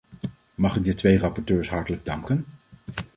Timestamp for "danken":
2.05-2.45